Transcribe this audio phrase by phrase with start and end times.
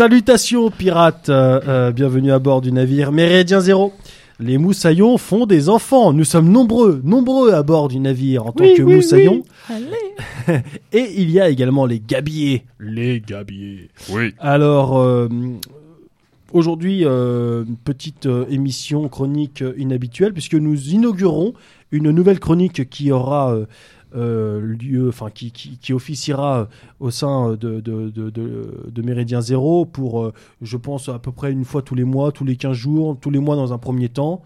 [0.00, 3.92] Salutations pirates, euh, euh, bienvenue à bord du navire Méridien Zéro.
[4.38, 6.14] Les moussaillons font des enfants.
[6.14, 9.42] Nous sommes nombreux, nombreux à bord du navire en tant que moussaillons.
[10.94, 12.64] Et il y a également les gabiers.
[12.78, 13.90] Les gabiers.
[14.08, 14.32] Oui.
[14.38, 15.28] Alors, euh,
[16.54, 21.52] aujourd'hui, euh, petite euh, émission chronique inhabituelle puisque nous inaugurons
[21.92, 23.54] une nouvelle chronique qui aura
[24.14, 26.68] lieu, enfin qui, qui, qui officiera
[26.98, 30.32] au sein de, de, de, de, Méridien Zéro pour, euh,
[30.62, 33.30] je pense, à peu près une fois tous les mois, tous les 15 jours, tous
[33.30, 34.42] les mois dans un premier temps.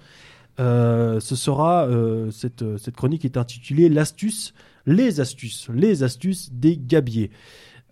[0.61, 4.55] Euh, ce sera, euh, cette, cette chronique est intitulée L'astuce,
[4.87, 7.31] les astuces, les astuces des gabiers.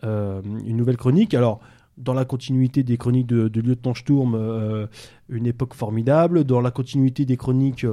[0.05, 1.35] Euh, une nouvelle chronique.
[1.35, 1.61] Alors,
[1.99, 4.87] dans la continuité des chroniques de, de Lieutenant Sturm, euh,
[5.29, 6.45] une époque formidable.
[6.45, 7.87] Dans la continuité des chroniques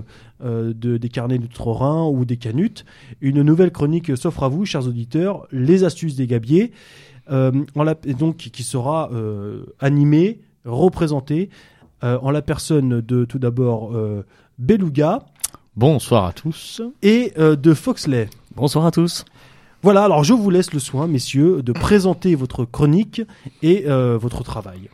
[0.43, 2.85] euh, de, des carnets d'outre-Rhin ou des canutes,
[3.21, 6.71] une nouvelle chronique s'offre à vous, chers auditeurs, les astuces des gabiers,
[7.29, 11.49] euh, en la, et donc qui sera euh, animée, représentée
[12.03, 14.25] euh, en la personne de tout d'abord euh,
[14.57, 15.25] Beluga
[15.75, 16.81] Bonsoir à tous.
[17.01, 18.29] et euh, de Foxley.
[18.55, 19.25] Bonsoir à tous.
[19.81, 23.21] Voilà, alors je vous laisse le soin, messieurs, de présenter votre chronique
[23.63, 24.89] et euh, votre travail.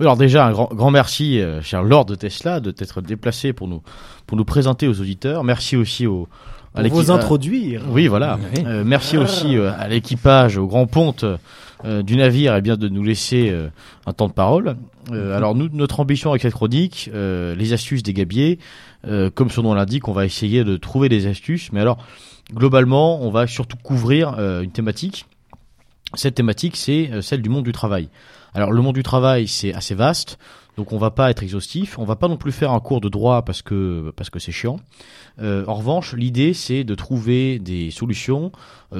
[0.00, 3.52] Oui, alors déjà un grand, grand merci, euh, cher Lord de Tesla, de t'être déplacé
[3.52, 3.82] pour nous
[4.26, 5.44] pour nous présenter aux auditeurs.
[5.44, 6.28] Merci aussi au
[6.74, 7.82] à Pour vous introduire.
[7.90, 8.38] Oui, voilà.
[8.64, 11.24] Euh, merci aussi euh, à l'équipage, au grand ponte
[11.84, 13.68] euh, du navire, et bien de nous laisser euh,
[14.06, 14.76] un temps de parole.
[15.10, 18.58] Euh, alors nous, notre ambition avec cette chronique, euh, les astuces des gabiers,
[19.06, 21.72] euh, comme son nom l'indique, on va essayer de trouver des astuces.
[21.72, 21.98] Mais alors,
[22.52, 25.26] globalement, on va surtout couvrir euh, une thématique.
[26.14, 28.08] Cette thématique, c'est euh, celle du monde du travail.
[28.54, 30.38] Alors le monde du travail, c'est assez vaste.
[30.76, 33.08] Donc on va pas être exhaustif, on va pas non plus faire un cours de
[33.08, 34.78] droit parce que parce que c'est chiant.
[35.40, 38.52] Euh, en revanche, l'idée c'est de trouver des solutions,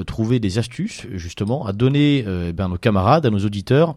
[0.05, 3.95] trouver des astuces justement à donner euh, eh ben, à nos camarades, à nos auditeurs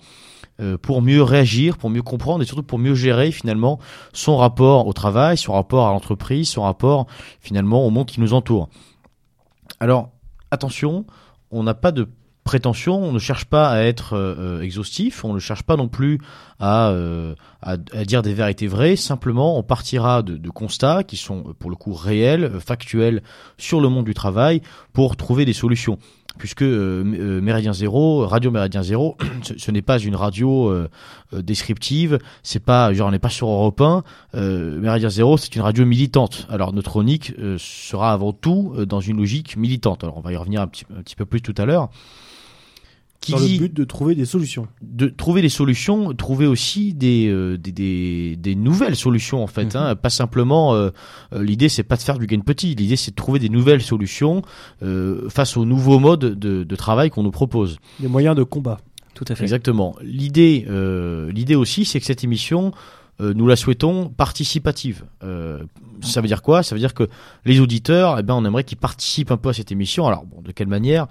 [0.83, 3.81] pour mieux réagir, pour mieux comprendre et surtout pour mieux gérer finalement
[4.13, 7.09] son rapport au travail, son rapport à l'entreprise, son rapport
[7.41, 8.69] finalement au monde qui nous entoure.
[9.83, 10.13] Alors
[10.53, 11.07] attention,
[11.51, 12.07] on n'a pas de
[12.45, 15.89] prétention, on ne cherche pas à être euh, euh, exhaustif, on ne cherche pas non
[15.89, 16.21] plus
[16.61, 17.35] à, euh,
[18.07, 22.61] dire des vérités vraies, simplement on partira de, constats qui sont pour le coup réels,
[22.61, 23.25] factuels
[23.59, 24.63] sur le monde du travail
[24.93, 25.99] pour trouver des solutions.
[26.39, 29.17] Puisque euh, euh, Méridien Zéro, Radio Méridien Zéro,
[29.57, 30.89] ce, n'est pas une radio euh,
[31.35, 34.03] euh, descriptive, c'est pas genre on n'est pas sur Europe 1,
[34.35, 36.47] euh, Méridien Zéro c'est une radio militante.
[36.51, 40.05] Alors notre chronique euh, sera avant tout dans une logique militante.
[40.05, 41.91] Alors on va y revenir un petit peu plus tout à l'heure.
[43.23, 44.67] Qui dans dit le but de trouver des solutions.
[44.83, 49.75] de trouver des solutions, trouver aussi des, euh, des, des, des nouvelles solutions en fait.
[49.77, 49.95] hein.
[49.95, 50.91] Pas simplement, euh,
[51.33, 53.81] euh, l'idée c'est pas de faire du gain petit, l'idée c'est de trouver des nouvelles
[53.81, 54.43] solutions
[54.83, 57.79] euh, face aux nouveaux modes de, de travail qu'on nous propose.
[58.01, 58.79] Des moyens de combat.
[59.15, 59.45] Tout à fait.
[59.45, 59.95] Exactement.
[60.03, 62.73] L'idée, euh, l'idée aussi, c'est que cette émission,
[63.21, 65.05] euh, nous la souhaitons participative.
[65.23, 65.63] Euh,
[66.01, 66.63] ça veut dire quoi?
[66.65, 67.09] Ça veut dire que
[67.45, 70.07] les auditeurs, eh ben, on aimerait qu'ils participent un peu à cette émission.
[70.09, 71.07] Alors, bon, de quelle manière?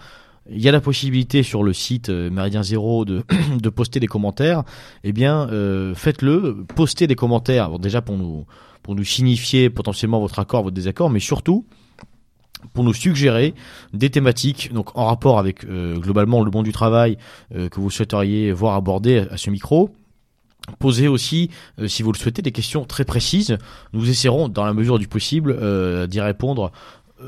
[0.53, 3.23] Il y a la possibilité sur le site euh, Méridien Zéro de,
[3.59, 4.63] de poster des commentaires.
[5.03, 7.79] Eh bien, euh, faites-le, postez des commentaires.
[7.79, 8.45] Déjà pour nous
[8.83, 11.67] pour nous signifier potentiellement votre accord, votre désaccord, mais surtout
[12.73, 13.53] pour nous suggérer
[13.93, 17.17] des thématiques donc en rapport avec euh, globalement le monde du travail
[17.53, 19.91] que vous souhaiteriez voir abordé à ce micro.
[20.79, 21.49] Posez aussi,
[21.87, 23.57] si vous le souhaitez, des questions très précises.
[23.93, 25.57] Nous essaierons, dans la mesure du possible,
[26.07, 26.71] d'y répondre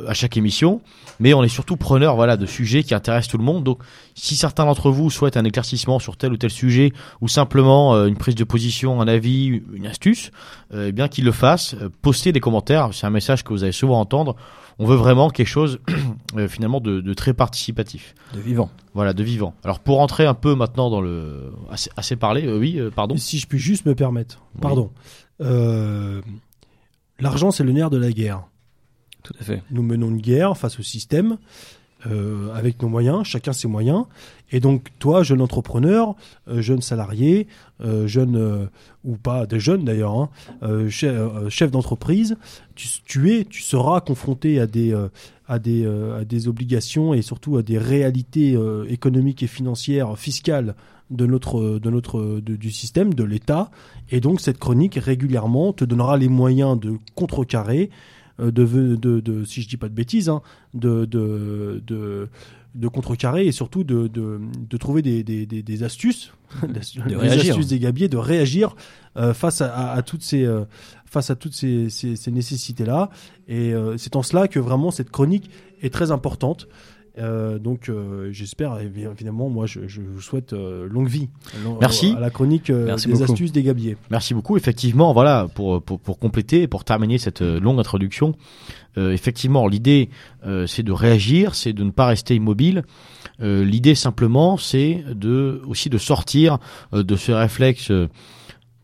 [0.08, 0.82] à chaque émission.
[1.20, 3.64] Mais on est surtout preneur voilà, de sujets qui intéressent tout le monde.
[3.64, 3.80] Donc,
[4.16, 8.08] si certains d'entre vous souhaitent un éclaircissement sur tel ou tel sujet, ou simplement euh,
[8.08, 10.32] une prise de position, un avis, une astuce,
[10.74, 11.76] euh, eh bien qu'ils le fassent.
[11.76, 12.90] Euh, postez des commentaires.
[12.94, 14.36] C'est un message que vous allez souvent entendre.
[14.80, 15.80] On veut vraiment quelque chose
[16.38, 18.16] euh, finalement de, de très participatif.
[18.34, 18.70] De vivant.
[18.94, 19.54] Voilà, de vivant.
[19.64, 23.16] Alors pour rentrer un peu maintenant dans le assez, assez parlé, euh, oui, euh, pardon.
[23.18, 24.40] Si je puis juste me permettre.
[24.62, 24.92] Pardon.
[25.42, 26.22] Euh,
[27.20, 28.44] L'argent, c'est le nerf de la guerre.
[29.72, 31.38] Nous menons une guerre face au système,
[32.06, 34.06] euh, avec nos moyens, chacun ses moyens.
[34.52, 36.16] Et donc, toi, jeune entrepreneur,
[36.50, 37.48] euh, jeune salarié,
[37.82, 38.68] euh, jeune
[39.06, 40.30] ou pas, des jeunes d'ailleurs, hein,
[40.90, 42.36] chef, d'entreprise,
[42.76, 44.94] tu, seras confronté à des,
[45.48, 48.58] à des, obligations et surtout à des réalités
[48.90, 50.76] économiques et financières, fiscales
[51.10, 53.72] de notre, de notre, du système, de l'État.
[54.12, 57.90] Et donc cette chronique régulièrement te donnera les moyens de contrecarrer,
[58.40, 60.42] de, de, de, si je dis pas de bêtises, hein,
[60.74, 66.34] de, de, contrecarrer et surtout de, de, de trouver des, des, des, des astuces,
[66.64, 67.52] de réagir.
[67.52, 68.76] astuces des gabiers, de réagir
[69.18, 70.66] euh, face à, à, toutes ces euh,
[71.06, 73.10] face à toutes ces, ces, ces nécessités là.
[73.48, 75.50] Et euh, c'est en cela que vraiment cette chronique
[75.82, 76.68] est très importante.
[77.20, 77.92] Euh, donc
[78.32, 81.30] j'espère évidemment moi je, je vous souhaite longue vie
[81.80, 83.24] merci à la chronique Merci des beaucoup.
[83.32, 87.80] astuces des gabiers merci beaucoup effectivement voilà pour pour, pour compléter pour terminer cette longue
[87.80, 88.34] introduction
[88.98, 90.10] euh, effectivement, l'idée,
[90.46, 92.84] euh, c'est de réagir, c'est de ne pas rester immobile.
[93.42, 96.60] Euh, l'idée simplement, c'est de aussi de sortir
[96.92, 97.92] de ce réflexe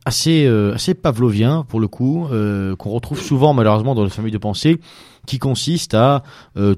[0.05, 2.27] assez assez pavlovien pour le coup,
[2.77, 4.79] qu'on retrouve souvent malheureusement dans les familles de pensée,
[5.29, 6.23] qui consiste à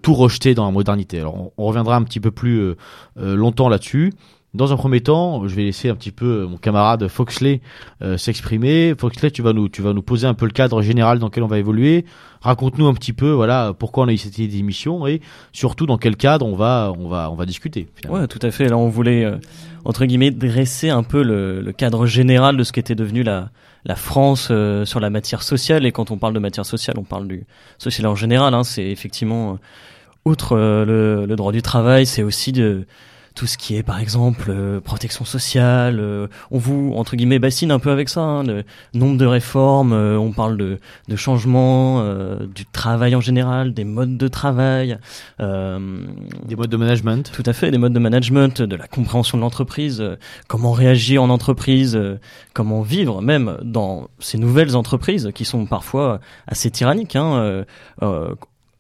[0.02, 1.20] tout rejeter dans la modernité.
[1.20, 2.76] Alors, on, reviendra un petit peu plus
[3.16, 4.12] longtemps là-dessus.
[4.54, 7.62] Dans un premier temps, je vais laisser un petit peu mon camarade Foxley
[8.02, 8.94] euh, s'exprimer.
[8.98, 11.44] Foxley, tu vas nous, tu vas nous poser un peu le cadre général dans lequel
[11.44, 12.04] on va évoluer.
[12.42, 15.22] Raconte-nous un petit peu, voilà, pourquoi on a eu cette idée d'émission et
[15.54, 17.88] surtout dans quel cadre on va, on va, on va discuter.
[17.96, 18.20] Finalement.
[18.20, 18.68] Ouais, tout à fait.
[18.68, 19.38] Là, on voulait euh,
[19.86, 23.52] entre guillemets dresser un peu le, le, cadre général de ce qu'était devenu la,
[23.86, 25.86] la France euh, sur la matière sociale.
[25.86, 27.46] Et quand on parle de matière sociale, on parle du
[27.78, 28.54] social en général.
[28.54, 29.58] Hein, c'est effectivement
[30.26, 32.86] outre le, le droit du travail, c'est aussi de
[33.36, 36.00] tout ce qui est par exemple euh, protection sociale.
[36.00, 38.64] Euh, on vous entre guillemets bassine un peu avec ça, hein, le
[38.94, 39.94] nombre de réformes.
[39.94, 42.02] Euh, on parle de, de changement
[42.54, 44.98] du travail en général, des modes de travail,
[45.40, 47.32] des modes de management.
[47.32, 50.04] Tout à fait, des modes de management, de la compréhension de l'entreprise,
[50.48, 52.00] comment réagir en entreprise,
[52.54, 57.16] comment vivre même dans ces nouvelles entreprises qui sont parfois assez tyranniques.
[57.16, 57.66] Hein,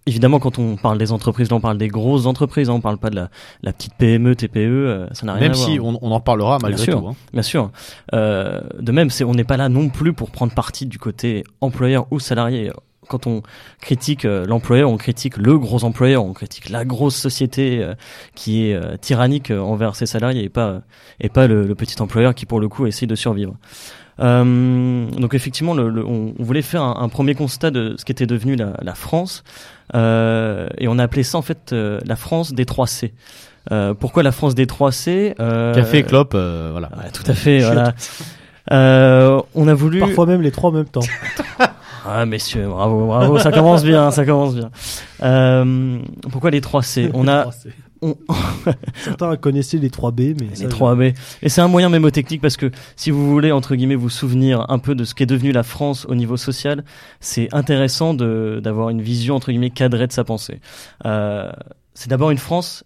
[0.07, 2.97] Évidemment, quand on parle des entreprises, là, on parle des grosses entreprises, hein, on parle
[2.97, 3.29] pas de la,
[3.61, 5.67] la petite PME, TPE, euh, ça n'a rien même à voir.
[5.67, 7.07] Même si on, on, en parlera malgré bien sûr, tout.
[7.07, 7.15] Hein.
[7.33, 7.71] Bien sûr.
[8.13, 11.43] Euh, de même, c'est, on n'est pas là non plus pour prendre parti du côté
[11.61, 12.71] employeur ou salarié.
[13.09, 13.41] Quand on
[13.81, 17.95] critique euh, l'employeur, on critique le gros employeur, on critique la grosse société euh,
[18.35, 20.81] qui est euh, tyrannique envers ses salariés et pas
[21.19, 23.55] et pas le, le, petit employeur qui pour le coup essaie de survivre.
[24.21, 28.05] Euh, donc effectivement, le, le, on, on, voulait faire un, un, premier constat de ce
[28.05, 29.43] qu'était devenu la, la France,
[29.95, 33.13] euh, et on a appelé ça en fait euh, la France des 3 C.
[33.71, 36.89] Euh, pourquoi la France des 3 C Café, clope, voilà.
[36.97, 37.93] Ouais, tout à fait, voilà.
[38.69, 39.99] on a voulu.
[39.99, 41.01] Parfois même les trois en même temps.
[42.05, 44.71] Ah messieurs, bravo, bravo, ça commence bien, ça commence bien.
[45.21, 45.99] Euh,
[46.31, 47.11] pourquoi les 3 C?
[47.13, 47.47] On a,
[48.01, 48.15] on...
[48.95, 51.01] certains connaissaient les 3 B, mais les 3 B.
[51.41, 54.79] Et c'est un moyen mémotechnique parce que si vous voulez entre guillemets vous souvenir un
[54.79, 56.83] peu de ce qu'est devenu la France au niveau social,
[57.19, 60.59] c'est intéressant de d'avoir une vision entre guillemets cadrée de sa pensée.
[61.05, 61.51] Euh,
[61.93, 62.83] c'est d'abord une France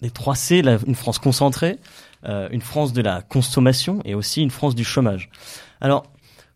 [0.00, 1.78] les 3 C, la, une France concentrée,
[2.24, 5.30] euh, une France de la consommation et aussi une France du chômage.
[5.80, 6.04] Alors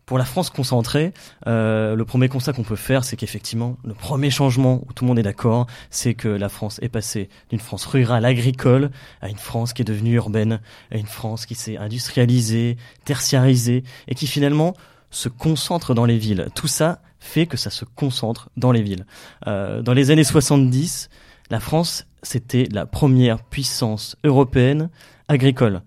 [0.05, 1.13] pour la France concentrée,
[1.47, 5.07] euh, le premier constat qu'on peut faire, c'est qu'effectivement, le premier changement où tout le
[5.07, 8.91] monde est d'accord, c'est que la France est passée d'une France rurale agricole
[9.21, 10.59] à une France qui est devenue urbaine,
[10.91, 14.73] à une France qui s'est industrialisée, tertiarisée, et qui finalement
[15.09, 16.47] se concentre dans les villes.
[16.55, 19.05] Tout ça fait que ça se concentre dans les villes.
[19.47, 21.09] Euh, dans les années 70,
[21.49, 24.89] la France, c'était la première puissance européenne
[25.29, 25.81] agricole.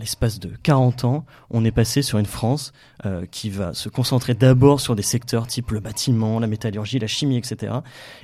[0.00, 2.72] L'espace de 40 ans, on est passé sur une France
[3.04, 7.06] euh, qui va se concentrer d'abord sur des secteurs type le bâtiment, la métallurgie, la
[7.06, 7.74] chimie, etc.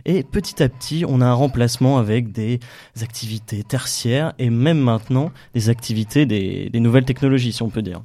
[0.06, 2.60] Et petit à petit, on a un remplacement avec des
[3.00, 8.02] activités tertiaires et même maintenant des activités des, nouvelles technologies, si on peut dire.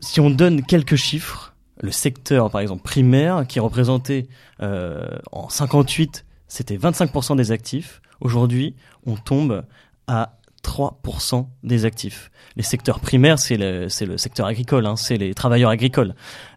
[0.00, 4.28] Si on donne quelques chiffres, le secteur, par exemple, primaire, qui représentait
[4.60, 8.02] euh, en 58, c'était 25% des actifs.
[8.20, 8.74] Aujourd'hui,
[9.06, 9.64] on tombe
[10.06, 12.30] à 3% des actifs.
[12.56, 16.14] Les secteurs primaires, c'est le, secteur agricole, hein, c'est les travailleurs agricoles,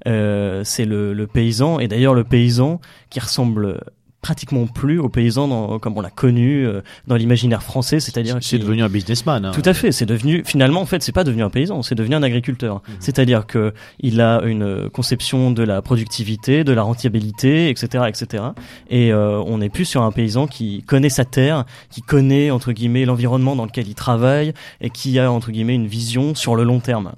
[0.08, 3.82] euh, c'est le, paysan, et d'ailleurs le paysan qui ressemble
[4.27, 8.57] pratiquement plus au paysan dans, comme on l'a connu euh, dans l'imaginaire français, c'est-à-dire c'est
[8.57, 9.46] devenu un businessman.
[9.46, 9.51] Hein.
[9.51, 12.13] Tout à fait, c'est devenu finalement en fait c'est pas devenu un paysan, c'est devenu
[12.13, 12.75] un agriculteur.
[12.75, 12.91] Mmh.
[13.00, 18.43] C'est-à-dire que il a une conception de la productivité, de la rentabilité, etc., etc.
[18.89, 22.74] Et euh, on n'est plus sur un paysan qui connaît sa terre, qui connaît entre
[22.74, 26.65] guillemets l'environnement dans lequel il travaille et qui a entre guillemets une vision sur le
[26.65, 27.13] long terme.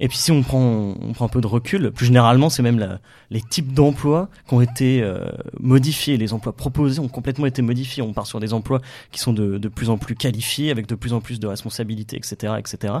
[0.00, 2.78] Et puis si on prend, on prend un peu de recul, plus généralement, c'est même
[2.78, 5.30] la, les types d'emplois qui ont été euh,
[5.60, 6.16] modifiés.
[6.16, 8.02] Les emplois proposés ont complètement été modifiés.
[8.02, 8.80] On part sur des emplois
[9.12, 12.16] qui sont de, de plus en plus qualifiés, avec de plus en plus de responsabilités,
[12.16, 12.94] etc., etc.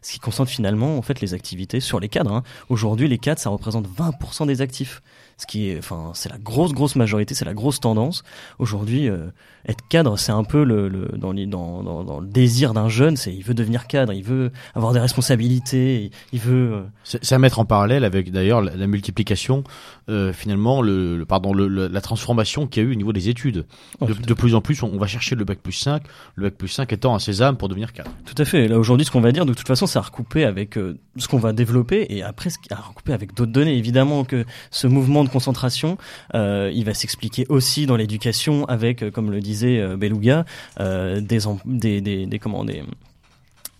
[0.00, 2.32] Ce qui concentre finalement en fait les activités sur les cadres.
[2.32, 2.42] Hein.
[2.70, 5.02] Aujourd'hui, les cadres, ça représente 20% des actifs
[5.38, 8.22] ce qui est, enfin, c'est la grosse grosse majorité, c'est la grosse tendance.
[8.58, 9.26] Aujourd'hui, euh,
[9.68, 13.16] être cadre, c'est un peu le, le dans, dans, dans, dans, le désir d'un jeune,
[13.16, 16.72] c'est il veut devenir cadre, il veut avoir des responsabilités, il veut.
[16.72, 19.62] Euh, c'est à mettre en parallèle avec d'ailleurs la, multiplication,
[20.08, 23.66] euh, finalement, le, pardon, le, la transformation qu'il y a eu au niveau des études.
[24.00, 26.02] Oh, de, plus en plus, on, va chercher le bac plus 5,
[26.36, 28.10] le bac plus 5 étant un sésame pour devenir cadre.
[28.24, 28.68] Tout à fait.
[28.68, 30.78] Là aujourd'hui, ce qu'on va dire, de toute façon, c'est à recouper avec
[31.16, 33.76] ce qu'on va développer et après, à recouper avec d'autres données.
[33.76, 35.98] Évidemment que ce mouvement de concentration,
[36.34, 40.44] euh, il va s'expliquer aussi dans l'éducation avec, euh, comme le disait euh, Beluga,
[40.78, 42.82] des, des, des, comment, des,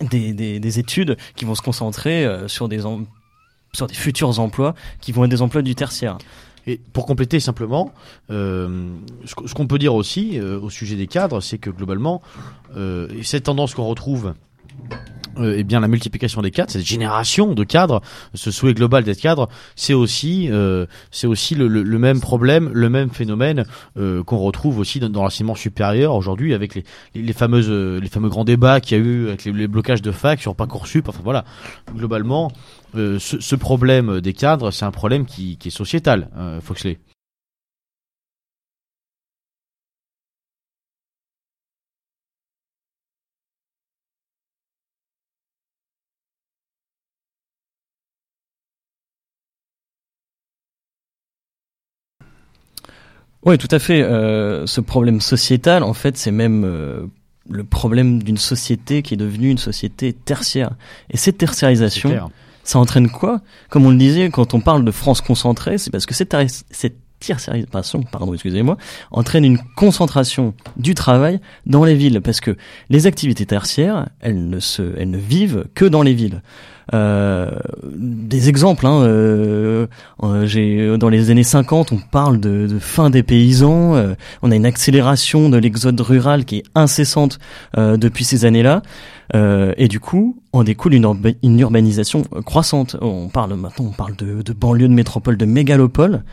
[0.01, 2.81] des, des, études qui vont se concentrer sur des,
[3.73, 6.17] sur des futurs emplois qui vont être des emplois du tertiaire.
[6.65, 7.93] Et pour compléter simplement,
[8.29, 12.21] ce qu'on peut dire aussi au sujet des cadres, c'est que globalement,
[13.23, 14.33] cette tendance qu'on retrouve
[15.39, 18.01] euh, eh bien la multiplication des cadres, cette génération de cadres,
[18.33, 22.89] ce souhait global d'être cadre, c'est aussi euh, c'est aussi le, le, même problème, le
[22.89, 23.65] même phénomène
[23.97, 26.83] euh, qu'on retrouve aussi dans, l'enseignement supérieur aujourd'hui avec les,
[27.15, 30.11] les, fameuses euh, les fameux grands débats qu'il y a eu avec les, blocages de
[30.11, 31.09] fac sur parcoursup.
[31.09, 31.45] Enfin voilà,
[31.95, 32.51] globalement,
[32.93, 36.29] ce, ce, problème des cadres, c'est un problème qui, qui est sociétal,
[36.61, 36.99] Foxley.
[53.45, 54.01] Oui, tout à fait.
[54.01, 57.05] Euh, ce problème sociétal, en fait, c'est même euh,
[57.49, 60.71] le problème d'une société qui est devenue une société tertiaire.
[61.11, 62.29] Et cette tertiarisation,
[62.63, 63.41] ça entraîne quoi?
[63.69, 66.35] Comme on le disait, quand on parle de France concentrée, c'est parce que cette,
[66.71, 68.77] cette tertiarisation, pardon, excusez-moi,
[69.11, 72.55] entraîne une concentration du travail dans les villes, parce que
[72.89, 76.41] les activités tertiaires, elles ne se, elles ne vivent que dans les villes.
[76.93, 77.51] Euh,
[77.83, 79.87] des exemples, hein, euh,
[80.23, 83.95] euh, j'ai dans les années 50, on parle de, de fin des paysans,
[84.41, 87.39] on a une accélération de l'exode rural qui est incessante
[87.75, 88.81] depuis ces années-là.
[89.33, 92.95] et du coup, on découle une, une, urbanisation croissante.
[93.01, 96.23] On parle maintenant, on parle de, de banlieues de métropole, de mégalopoles.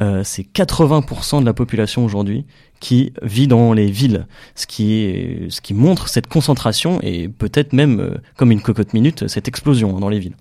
[0.00, 2.44] Euh, c'est 80% de la population aujourd'hui
[2.78, 8.00] qui vit dans les villes, ce qui ce qui montre cette concentration et peut-être même
[8.00, 10.36] euh, comme une cocotte minute cette explosion dans les villes.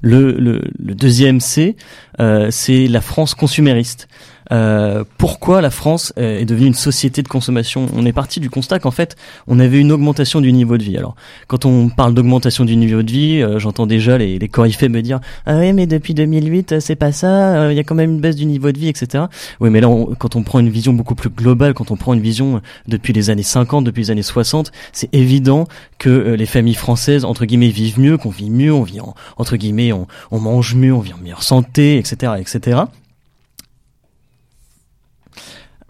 [0.00, 1.76] Le, le, le deuxième C,
[2.20, 4.08] euh, c'est la France consumériste.
[4.50, 7.86] Euh, pourquoi la France est devenue une société de consommation?
[7.94, 10.96] On est parti du constat qu'en fait, on avait une augmentation du niveau de vie.
[10.96, 11.14] Alors,
[11.46, 15.02] quand on parle d'augmentation du niveau de vie, euh, j'entends déjà les, les coryphées me
[15.02, 17.70] dire ah oui, mais depuis 2008, euh, c'est pas ça.
[17.70, 19.24] Il y a quand même une baisse du niveau de vie, etc.
[19.60, 19.88] Oui, mais là,
[20.18, 23.30] quand on prend une vision beaucoup plus globale, quand on prend une vision depuis les
[23.30, 25.66] années 50, depuis les années 60, c'est évident
[25.98, 29.56] que les familles françaises entre guillemets vivent mieux, qu'on vit mieux, on vit en, entre
[29.56, 32.82] guillemets, on, on mange mieux, on vit en meilleure santé, etc., etc.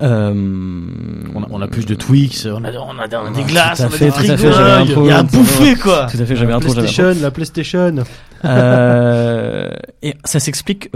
[0.01, 0.33] Euh,
[1.35, 3.91] on, a, on, a, plus de Twix, on a, on a, des glaces, on a
[3.91, 6.07] fait, des Il y a un bouffé quoi.
[6.07, 8.05] Tout à fait, j'avais un PlayStation, la PlayStation.
[8.45, 9.71] Euh,
[10.03, 10.91] et ça s'explique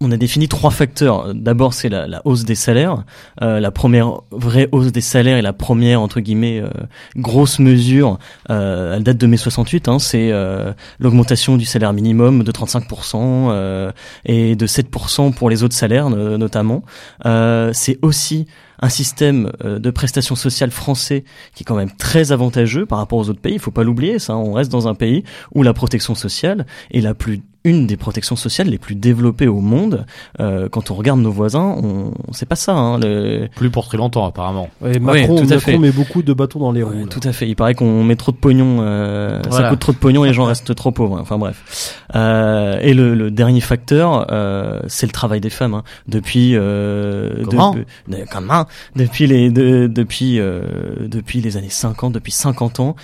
[0.00, 1.34] on a défini trois facteurs.
[1.34, 3.04] D'abord, c'est la, hausse des salaires.
[3.42, 6.70] Euh, la première vraie hausse des salaires et la première entre guillemets euh,
[7.16, 8.18] grosse mesure,
[8.50, 9.88] euh, elle date de mai 68.
[9.88, 13.92] Hein, c'est euh, l'augmentation du salaire minimum de 35% euh,
[14.24, 16.82] et de 7% pour les autres salaires notamment.
[17.24, 18.46] c'est aussi
[18.80, 21.24] un système de prestations sociales français
[21.54, 23.54] qui est quand même très avantageux par rapport aux autres pays.
[23.54, 24.36] Il faut pas l'oublier, ça.
[24.36, 25.24] On reste dans un pays
[25.54, 29.60] où la protection sociale est la plus une des protections sociales les plus développées au
[29.60, 30.06] monde.
[30.40, 32.74] Euh, quand on regarde nos voisins, on, c'est pas ça.
[32.74, 33.48] Hein, le...
[33.56, 34.68] Plus pour très longtemps apparemment.
[34.84, 35.76] Et Macron, tout à fait.
[35.78, 37.06] met beaucoup de bâtons dans les roues.
[37.08, 37.48] tout à fait.
[37.48, 40.34] Il paraît qu'on met trop de pognon, euh, ça coûte trop de pognon et les
[40.34, 41.18] gens restent trop pauvres.
[41.20, 41.96] Enfin bref.
[42.14, 45.74] Euh, et le, le, dernier facteur, euh, c'est le travail des femmes.
[45.74, 45.82] Hein.
[46.06, 48.66] Depuis euh, comment de, comment?
[48.96, 50.62] Depuis les de, depuis euh,
[51.00, 52.96] depuis les années 50, depuis 50 ans,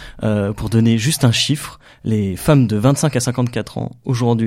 [0.57, 4.44] pour donner juste un chiffre, les femmes de 25 à 54 ans aujourd'hui,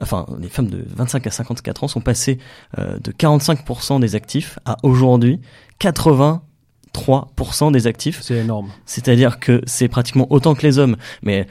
[0.00, 2.38] enfin les femmes de 25 à 54 ans sont passées
[2.78, 5.40] euh, de 45% des actifs à aujourd'hui
[5.80, 8.20] 83% des actifs.
[8.22, 8.70] C'est énorme.
[8.86, 10.96] C'est-à-dire que c'est pratiquement autant que les hommes.
[11.22, 11.46] Mais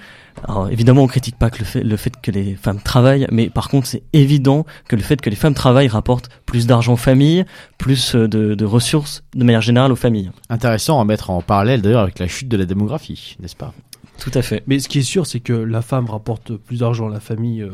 [0.48, 3.50] alors, évidemment, on critique pas que le, fait, le fait que les femmes travaillent, mais
[3.50, 6.98] par contre, c'est évident que le fait que les femmes travaillent rapporte plus d'argent aux
[6.98, 7.46] familles,
[7.78, 10.32] plus de, de ressources de manière générale aux familles.
[10.50, 13.74] Intéressant à mettre en parallèle d'ailleurs avec la chute de la démographie, n'est-ce pas?
[14.22, 14.64] Tout à fait.
[14.68, 17.62] Mais ce qui est sûr, c'est que la femme rapporte plus d'argent à la famille,
[17.62, 17.72] euh,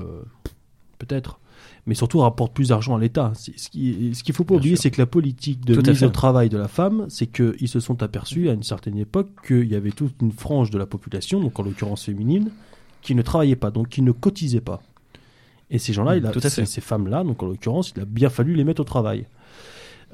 [0.98, 1.39] peut-être,
[1.86, 3.34] mais surtout rapporte plus d'argent à l'État.
[3.36, 4.84] Ce qui, ce qu'il faut pas Bien oublier, sûr.
[4.84, 6.06] c'est que la politique de Tout à mise fait.
[6.06, 9.68] au travail de la femme, c'est qu'ils se sont aperçus à une certaine époque qu'il
[9.70, 12.50] y avait toute une frange de la population, donc en l'occurrence féminine,
[13.01, 14.82] qui ne travaillait pas, donc qui ne cotisait pas.
[15.70, 18.54] Et ces gens-là, Mm, il a- ces, femmes-là, donc en l'occurrence, il a bien fallu
[18.54, 19.25] les mettre au travail.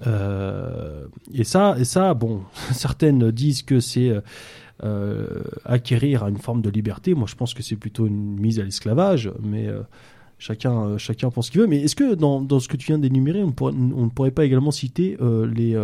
[0.07, 4.11] Euh, et ça, et ça, bon, certaines disent que c'est
[4.83, 7.13] euh, acquérir une forme de liberté.
[7.13, 9.81] Moi, je pense que c'est plutôt une mise à l'esclavage, mais euh,
[10.37, 11.67] chacun, euh, chacun pense ce qu'il veut.
[11.67, 13.71] Mais est-ce que dans, dans ce que tu viens d'énumérer, on, on
[14.05, 15.81] ne pourrait pas également citer les,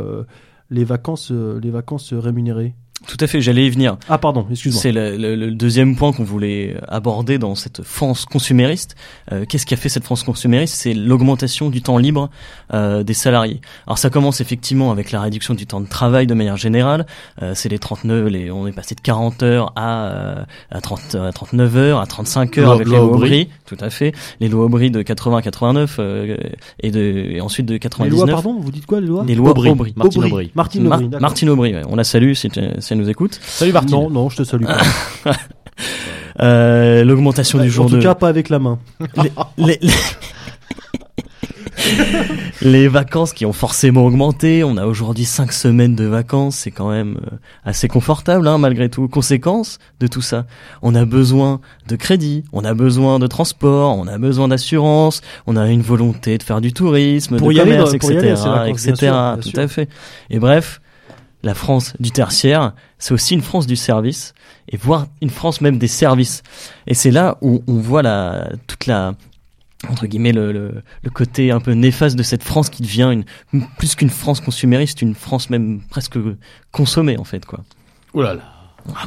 [0.70, 2.76] les vacances, les vacances rémunérées?
[3.08, 3.98] Tout à fait, j'allais y venir.
[4.10, 4.82] Ah, pardon, excuse-moi.
[4.82, 8.96] C'est le, le- le deuxième point qu'on voulait aborder dans cette France consumériste.
[9.32, 10.76] Euh, Qu'est-ce qui a fait cette France consumériste?
[10.76, 12.30] C'est l'augmentation du temps libre
[12.74, 13.62] euh, des salariés.
[13.88, 17.06] Alors ça commence effectivement avec la réduction du temps de travail de manière générale.
[17.42, 21.16] Euh, c'est les 39, les, on est passé de 40 heures à, euh, à, 30,
[21.16, 23.50] à 39 heures, à 35 heures Loi- avec loi les lois Aubry.
[23.66, 24.14] Tout à fait.
[24.42, 26.38] Les lois Aubry de 80 à 89 euh,
[26.82, 28.12] et, de, et ensuite de les 99.
[28.18, 29.24] lois, pardon, vous dites quoi, les lois?
[29.26, 29.70] Les lois Aubry.
[29.70, 29.94] Aubry.
[29.96, 30.52] Martine Aubry.
[30.54, 31.20] Martine Mar- Aubry.
[31.22, 31.82] Martine Aubry, ouais.
[31.88, 32.50] on la salue si,
[32.90, 33.40] si elle nous écoute.
[33.46, 33.92] Salut Martine.
[33.96, 34.82] Non, non, je te salue pas.
[36.42, 38.80] Euh, L'augmentation du jour en tout de cas, pas avec la main.
[39.58, 39.80] les, les-
[42.62, 44.64] les vacances qui ont forcément augmenté.
[44.64, 46.56] On a aujourd'hui cinq semaines de vacances.
[46.58, 49.08] C'est quand même euh, assez confortable, hein, malgré tout.
[49.10, 50.46] Conséquence de tout ça,
[50.82, 55.56] on a besoin de crédit, on a besoin de transport, on a besoin d'assurance, on
[55.58, 58.28] a une volonté de faire du tourisme, Pour de y aller commerce, pour y etc.,
[58.28, 58.98] aller, c'est vacances, bien etc.
[59.08, 59.90] sûr, bien tout à fait.
[60.30, 60.80] Et bref,
[61.44, 64.34] la France du tertiaire, c'est aussi une France du service,
[64.70, 66.44] et voire une France même des services.
[66.88, 69.14] Et c'est là où on voit la, toute la,
[69.90, 73.24] entre guillemets, le, le, le côté un peu néfaste de cette France qui devient une,
[73.54, 76.18] une- plus qu'une France consumériste, une France même presque
[76.72, 77.62] consommée, en fait, quoi.
[78.14, 78.42] Oh là là.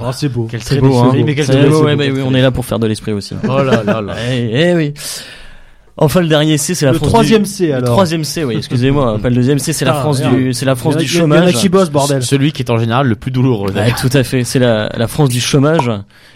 [0.00, 0.46] Ah, c'est beau.
[0.50, 1.24] Quel trait beau, d'esprit, hein.
[1.26, 3.12] mais quel trait beau, ouais, bah quel oui, on est là pour faire de l'esprit
[3.12, 3.34] aussi.
[3.48, 4.14] Oh là là là.
[4.30, 4.94] Eh, eh oui.
[5.98, 7.48] Enfin, le dernier C, c'est la Le France troisième du...
[7.48, 7.90] C, Le alors.
[7.90, 10.34] troisième C, oui, excusez-moi, pas le deuxième C, c'est la Ah, France merde.
[10.36, 11.54] du, c'est la France du a- il y en a chômage.
[11.54, 12.22] qui bossent, bordel.
[12.22, 13.68] Celui qui est en général le plus douloureux.
[13.68, 14.00] Ouais, d'ailleurs.
[14.00, 14.42] tout à fait.
[14.44, 15.90] C'est la, la France du chômage.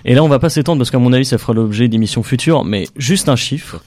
[0.04, 2.64] Et là, on va pas s'étendre parce qu'à mon avis, ça fera l'objet d'émissions futures.
[2.64, 3.80] Mais juste un chiffre.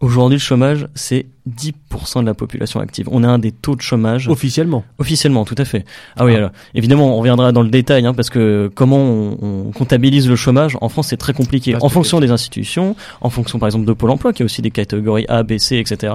[0.00, 3.08] Aujourd'hui, le chômage, c'est 10% de la population active.
[3.10, 4.84] On a un des taux de chômage Officiellement.
[4.98, 5.84] officiellement, tout à fait.
[6.16, 6.38] Ah oui, Ah.
[6.38, 10.36] alors évidemment, on reviendra dans le détail, hein, parce que comment on, on comptabilise le
[10.36, 11.74] chômage en France, c'est très compliqué.
[11.80, 14.70] En fonction des institutions, en fonction par exemple de Pôle Emploi, qui a aussi des
[14.70, 16.14] catégories A, B, C, etc.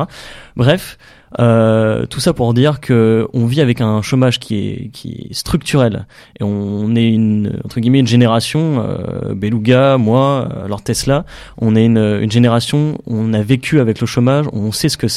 [0.55, 0.97] Bref,
[1.39, 5.33] euh, tout ça pour dire que on vit avec un chômage qui est qui est
[5.33, 6.07] structurel
[6.39, 11.25] et on est une entre guillemets une génération euh, Beluga, moi, alors Tesla,
[11.57, 15.09] on est une, une génération, on a vécu avec le chômage, on sait ce que
[15.09, 15.16] c'est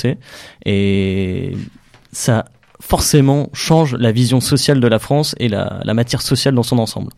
[0.64, 1.52] et
[2.12, 2.44] ça
[2.80, 6.78] forcément change la vision sociale de la France et la, la matière sociale dans son
[6.78, 7.12] ensemble.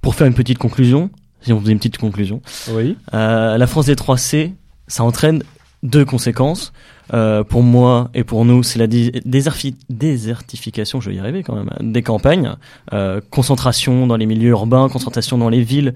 [0.00, 2.40] Pour faire une petite conclusion, si on faisait une petite conclusion,
[2.72, 2.96] Oui.
[3.14, 4.54] euh, la France des 3 C,
[4.86, 5.42] ça entraîne
[5.82, 6.72] deux conséquences.
[7.12, 11.92] Euh, pour moi et pour nous, c'est la désertification, je vais y arriver quand même,
[11.92, 12.54] des campagnes,
[12.94, 15.92] euh, concentration dans les milieux urbains, concentration dans les villes,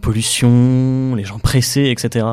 [0.00, 2.26] pollution, les gens pressés, etc.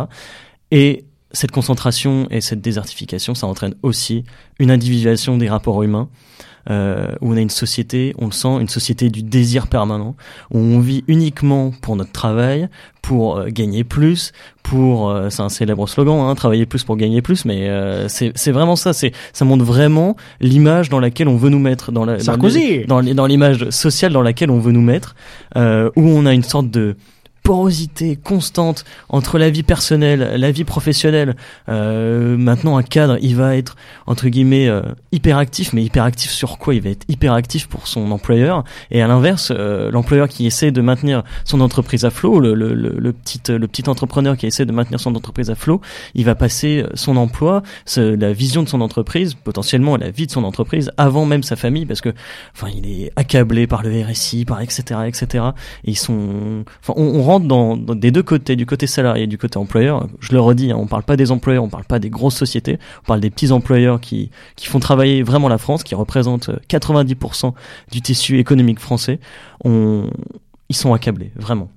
[0.72, 4.24] Et cette concentration et cette désertification, ça entraîne aussi
[4.60, 6.10] une individualisation des rapports humains,
[6.70, 10.16] euh, où on a une société, on le sent, une société du désir permanent,
[10.52, 12.70] où on vit uniquement pour notre travail,
[13.04, 14.32] pour euh, gagner plus,
[14.64, 18.52] pour, euh, c'est un célèbre slogan, hein, travailler plus pour gagner plus, mais euh, c'est
[18.52, 22.20] vraiment ça, c'est ça montre vraiment l'image dans laquelle on veut nous mettre, dans la
[22.20, 22.86] Sarkozy.
[22.86, 25.16] dans l'image sociale dans laquelle on veut nous mettre,
[25.56, 26.96] euh, où on a une sorte de
[27.46, 31.36] porosité constante entre la vie personnelle, la vie professionnelle.
[31.70, 33.76] Euh, maintenant, un cadre, il va être
[34.08, 34.82] entre guillemets euh,
[35.12, 38.64] hyperactif, mais hyperactif sur quoi Il va être hyperactif pour son employeur.
[38.90, 42.74] Et à l'inverse, euh, l'employeur qui essaie de maintenir son entreprise à flot, le, le,
[42.74, 45.82] le, le petit le petit entrepreneur qui essaie de maintenir son entreprise à flot,
[46.16, 50.32] il va passer son emploi, ce- la vision de son entreprise, potentiellement la vie de
[50.32, 52.10] son entreprise avant même sa famille, parce que
[52.56, 55.44] enfin il est accablé par le RSI, par etc etc.
[55.84, 59.24] Et ils sont, enfin on, on rentre dans, dans des deux côtés, du côté salarié
[59.24, 60.08] et du côté employeur.
[60.20, 62.80] Je le redis, hein, on parle pas des employeurs, on parle pas des grosses sociétés,
[63.04, 66.58] on parle des petits employeurs qui qui font travailler vraiment la France, qui représentent euh,
[66.70, 67.54] 90%
[67.92, 69.20] du tissu économique français.
[69.64, 70.10] On,
[70.70, 71.70] ils sont accablés, vraiment.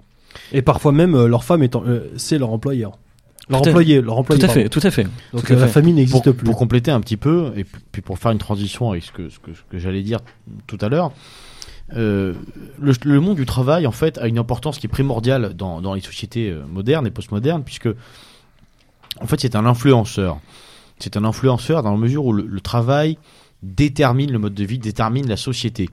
[0.53, 2.99] Et parfois même, euh, leur femme étant, euh, c'est leur employeur.
[3.51, 4.45] Leur Tout à- employé, leur Tout employé.
[4.45, 4.61] à pardon.
[4.63, 5.05] fait, tout à fait.
[5.33, 5.73] Donc tout à euh, la fait.
[5.73, 6.45] famille pour, n'existe plus.
[6.45, 9.31] pour compléter un petit peu, et puis puis pour faire une transition avec ce que,
[9.31, 10.19] ce que, ce que j'allais dire
[10.67, 11.13] tout à l'heure,
[11.97, 12.35] euh,
[12.81, 15.95] le, le monde du travail, en fait, a une importance qui est primordiale dans, dans
[15.95, 17.89] les sociétés euh, modernes et postmodernes, puisque,
[19.21, 20.39] en fait, c'est un influenceur.
[20.99, 23.19] C'est un influenceur dans la mesure où le, le travail
[23.63, 25.89] détermine le mode de vie, détermine la société.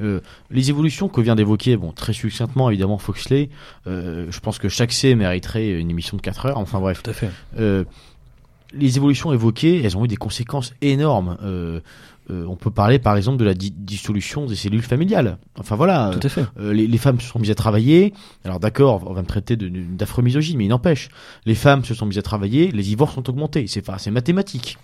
[0.00, 3.50] Euh, les évolutions que vient d'évoquer, bon, très succinctement évidemment Foxley,
[3.86, 7.02] euh, je pense que chaque C mériterait une émission de 4 heures, enfin bref.
[7.02, 7.30] Tout à fait.
[7.58, 7.84] Euh,
[8.72, 11.36] les évolutions évoquées, elles ont eu des conséquences énormes.
[12.30, 15.38] Euh, on peut parler par exemple de la di- dissolution des cellules familiales.
[15.58, 16.44] Enfin voilà, Tout à fait.
[16.60, 18.12] euh, les, les femmes se sont mises à travailler.
[18.44, 19.56] Alors d'accord, on va me traiter
[20.22, 21.08] misogyne, mais il n'empêche.
[21.44, 23.66] Les femmes se sont mises à travailler, les divorces ont augmenté.
[23.66, 24.78] C'est mathématique.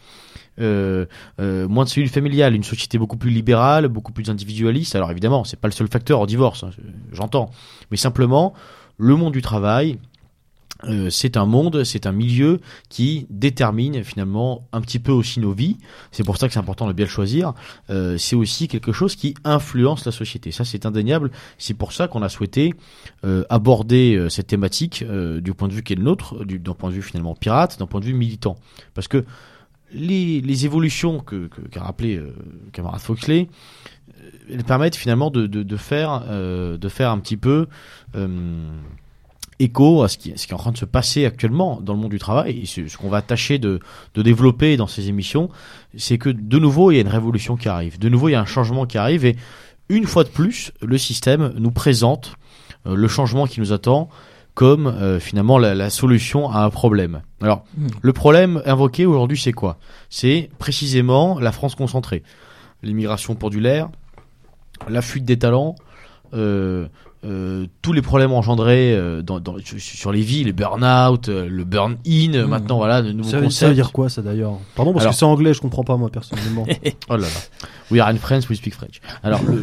[0.59, 1.05] Euh,
[1.69, 4.97] moins de cellules familiales, une société beaucoup plus libérale, beaucoup plus individualiste.
[4.97, 6.71] Alors évidemment, c'est pas le seul facteur au divorce, hein,
[7.13, 7.51] j'entends.
[7.91, 8.55] Mais simplement,
[8.97, 9.99] le monde du travail,
[10.85, 15.53] euh, c'est un monde, c'est un milieu qui détermine finalement un petit peu aussi nos
[15.53, 15.77] vies.
[16.13, 17.55] C'est pour ça que c'est important de bien le choisir.
[17.91, 20.51] Euh, c'est aussi quelque chose qui influence la société.
[20.53, 21.31] Ça, c'est indéniable.
[21.59, 22.75] C'est pour ça qu'on a souhaité
[23.25, 26.91] euh, aborder cette thématique du point de vue qui est le nôtre, du- d'un point
[26.91, 28.57] de vue finalement pirate, d'un point de vue militant.
[28.95, 29.25] Parce que
[29.93, 32.21] les, les évolutions que que- qu'a rappelé
[32.73, 33.49] camarade Foxley,
[34.51, 37.67] elles permettent finalement de, de, faire de faire un petit peu
[39.59, 41.99] écho à ce qui, ce qui est en train de se passer actuellement dans le
[41.99, 43.81] monde du travail et ce, ce qu'on va tâcher de,
[44.15, 45.49] de développer dans ces émissions,
[45.97, 48.35] c'est que de nouveau il y a une révolution qui arrive, de nouveau il y
[48.35, 49.37] a un changement qui arrive et
[49.89, 52.35] une fois de plus le système nous présente
[52.87, 54.09] euh, le changement qui nous attend
[54.55, 57.23] comme euh, finalement la, la solution à un problème.
[57.41, 57.87] Alors Mm.
[58.03, 59.79] le problème invoqué aujourd'hui c'est quoi?
[60.11, 62.23] C'est précisément la France concentrée,
[62.83, 63.89] l'immigration pendulaire,
[64.89, 65.77] la fuite des talents.
[66.35, 66.89] Euh,
[67.27, 71.65] euh, tous les problèmes engendrés euh, dans, dans- sur- les vies, les burn-out, euh, le
[71.65, 71.97] burn-in,
[72.45, 72.47] Mmh.
[72.47, 73.61] maintenant voilà, de nouveaux Ça, veut- concepts.
[73.61, 75.97] ça veut dire quoi ça d'ailleurs Pardon parce Alors- que c'est anglais, je comprends pas
[75.97, 76.65] moi personnellement.
[77.09, 77.27] Oh là là.
[77.91, 79.01] We are in France, we speak French.
[79.23, 79.61] Alors le,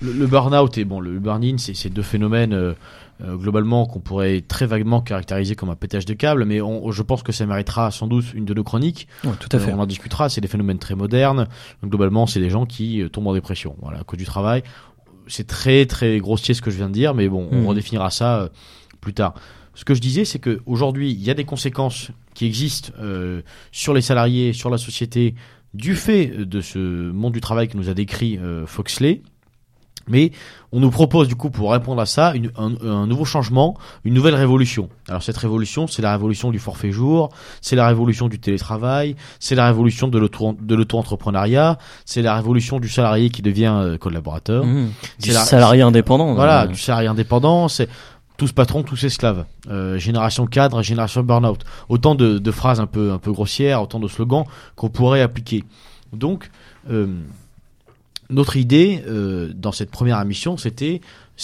[0.00, 2.72] le, le burn-out et bon le burn-in, c'est c'est deux phénomènes euh,
[3.22, 7.02] euh, globalement qu'on pourrait très vaguement caractériser comme un pétage de câble, mais on, je
[7.02, 9.06] pense que ça méritera sans doute une de nos chroniques.
[9.24, 9.72] Ouais, tout à Euh, fait.
[9.72, 10.28] on en discutera.
[10.28, 11.46] C'est des phénomènes très modernes.
[11.82, 13.76] Donc, globalement, c'est des gens qui euh, tombent en dépression.
[13.80, 14.62] Voilà, à cause du travail.
[15.26, 17.66] C'est très très grossier ce que je viens de dire, mais bon, on Mhm.
[17.66, 18.48] redéfinira ça euh,
[19.00, 19.34] plus tard.
[19.74, 23.42] Ce que je disais, c'est que aujourd'hui, il y a des conséquences qui existent euh,
[23.72, 25.34] sur les salariés, sur la société,
[25.72, 26.78] du fait de ce
[27.10, 29.22] monde du travail que nous a décrit euh, Foxley.
[30.08, 30.32] Mais
[30.72, 34.14] on nous propose du coup pour répondre à ça une- un, un nouveau changement, une
[34.14, 34.88] nouvelle révolution.
[35.08, 39.54] Alors cette révolution, c'est la révolution du forfait jour, c'est la révolution du télétravail, c'est
[39.54, 44.64] la révolution de l'auto- de l'auto-entrepreneuriat, c'est la révolution du salarié qui devient euh, collaborateur.
[44.64, 44.88] Mmh.
[45.20, 46.34] Du la- salarié indépendant.
[46.34, 47.88] Voilà, euh, du salarié indépendant, c'est
[48.36, 49.44] tous patrons, tous esclaves.
[49.70, 51.60] Euh, génération cadre, génération burn-out.
[51.88, 55.62] Autant de, de phrases un peu, un peu grossières, autant de slogans qu'on pourrait appliquer.
[56.12, 56.50] Donc,
[56.90, 57.06] euh,
[58.30, 61.00] notre idée euh, dans cette première émission, c'était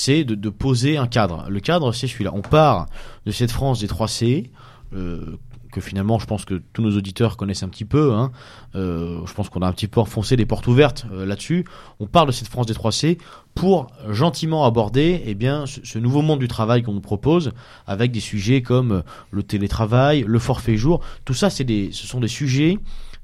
[0.06, 1.46] de, poser un cadre.
[1.48, 2.32] Le cadre, c'est celui-là.
[2.34, 2.86] On part
[3.26, 4.50] de cette France des 3 C,
[4.94, 5.36] euh,
[5.72, 8.12] que finalement, je pense que tous nos auditeurs connaissent un petit peu.
[8.12, 8.32] Hein.
[8.74, 11.64] Euh, je pense qu'on a un petit peu enfoncé des portes ouvertes là-dessus.
[12.00, 13.18] On part de cette France des 3 C
[13.54, 17.52] pour gentiment aborder eh bien, ce, nouveau monde du travail qu'on nous propose,
[17.86, 21.00] avec des sujets comme le télétravail, le forfait jour.
[21.24, 22.78] Tout ça, c'est ce sont des sujets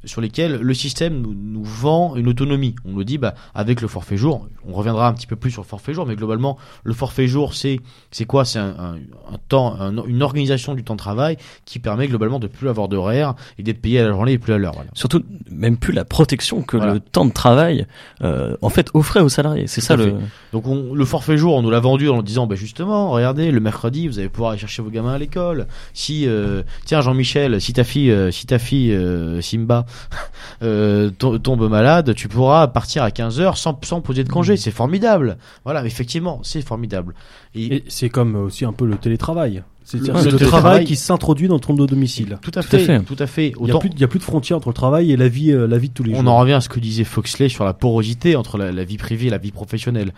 [0.07, 2.75] sur lesquels le système nous, nous vend une autonomie.
[2.87, 5.63] On nous dit, bah, avec le forfait jour, on reviendra un petit peu plus sur
[5.63, 8.45] le forfait jour, mais globalement, le forfait jour, c'est c'est quoi?
[8.45, 12.39] C'est un, un, un temps, un- une organisation du temps de travail qui permet globalement
[12.39, 14.75] de plus avoir d'horaire et d'être payé à la journée et plus à l'heure.
[14.75, 14.91] Voilà.
[14.95, 16.95] Surtout, même plus la protection que Voilà.
[16.95, 17.87] le temps de travail,
[18.23, 19.67] euh, en fait, offrait aux salariés.
[19.67, 20.05] C'est ça le.
[20.07, 20.15] fait.
[20.53, 23.61] Donc on, le forfait jour, on nous l'a vendu en disant, bah justement, regardez, le
[23.61, 25.67] mercredi, vous allez pouvoir aller chercher vos gamins à l'école.
[25.93, 29.85] Si, euh, tiens Jean-Michel, si ta fille, euh, si ta fille euh, Simba
[30.63, 34.57] euh, to- tombe malade, tu pourras partir à 15 heures sans, sans poser de congé.
[34.57, 35.37] C'est formidable.
[35.65, 37.15] Voilà, effectivement, c'est formidable.
[37.55, 39.63] Et, Et c'est comme aussi un peu le télétravail.
[39.85, 42.39] C'est-à-dire Le- c'est le travail qui s'introduit dans ton domicile.
[42.43, 43.01] tout à Tout à fait, fait.
[43.03, 43.53] tout à fait.
[43.61, 45.17] Il n'y a, plus de- il y a plus de frontières entre le travail et
[45.17, 46.33] la vie, euh, la vie de tous les On jours.
[46.33, 49.27] en revient à ce que disait Foxley sur la porosité entre la, la vie privée
[49.29, 50.13] et la vie professionnelle.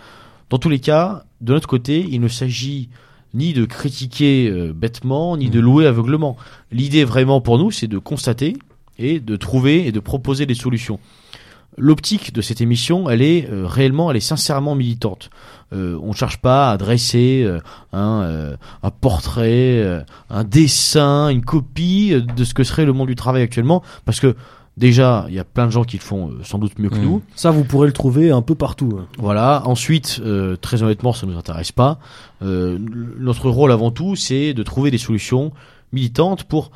[0.48, 2.88] Dans tous les cas, de notre côté, il ne s'agit
[3.34, 6.38] ni de critiquer euh, bêtement, ni de louer aveuglement.
[6.72, 8.56] L'idée vraiment pour nous, c'est de constater
[8.98, 10.98] et de trouver et de proposer des solutions.
[11.76, 15.30] L'optique de cette émission, elle est euh, réellement, elle est sincèrement militante.
[15.72, 17.60] Euh, on ne cherche pas à dresser euh,
[17.92, 23.42] un, un portrait, un dessin, une copie de ce que serait le monde du travail
[23.42, 24.34] actuellement, parce que
[24.76, 27.02] déjà, il y a plein de gens qui le font sans doute mieux que Mm.
[27.02, 27.22] nous.
[27.36, 28.98] Ça, vous pourrez le trouver un peu partout.
[29.00, 29.06] hein.
[29.18, 29.62] Voilà.
[29.64, 32.00] Ensuite, euh, très honnêtement, ça nous intéresse pas.
[32.42, 32.78] Euh,
[33.20, 35.52] notre rôle avant tout, c'est de trouver des solutions
[35.92, 36.70] militantes pour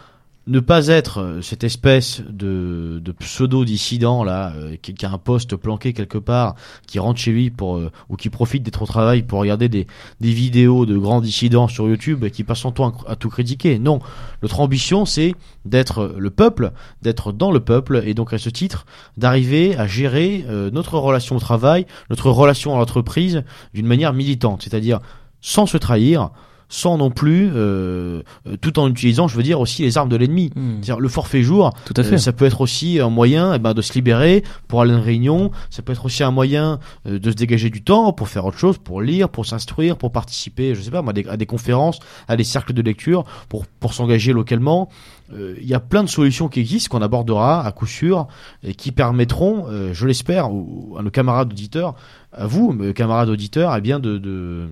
[0.48, 5.18] ne pas être euh, cette espèce de, de pseudo dissident là euh, qui, a un
[5.18, 8.86] poste planqué quelque part qui rentre chez lui pour euh, ou qui profite d'être au
[8.86, 9.86] travail pour regarder des,
[10.20, 13.78] des vidéos de grands dissidents sur YouTube et qui passe son temps à, tout critiquer.
[13.78, 14.00] Non.
[14.42, 18.84] Notre ambition c'est d'être le peuple d'être dans le peuple et donc à ce titre
[19.16, 24.62] d'arriver à gérer euh, notre relation au travail notre relation à l'entreprise d'une manière militante.
[24.62, 24.98] C'est-à-dire
[25.40, 26.30] sans se trahir
[26.74, 30.16] sans non plus, euh, euh, tout en utilisant, je veux dire, aussi les armes de
[30.16, 30.50] l'ennemi.
[30.56, 30.76] Hmm.
[30.76, 32.14] C'est-à-dire le forfait jour, Tout à fait.
[32.14, 34.96] euh, ça peut être aussi un moyen eh ben, de se libérer pour aller à
[34.96, 35.50] une réunion.
[35.68, 38.56] Ça peut être aussi un moyen euh, de se dégager du temps pour faire autre
[38.56, 41.44] chose, pour lire, pour s'instruire, pour participer, je sais pas, moi, à des, à des
[41.44, 44.88] conférences, à des cercles de lecture, pour pour s'engager localement.
[45.34, 48.28] Euh, Il y a plein de solutions qui existent qu'on abordera à coup sûr
[48.62, 51.94] et qui permettront, euh, je l'espère, à nos camarades auditeurs,
[52.32, 54.68] à vous, mes camarades auditeurs, eh bien de, de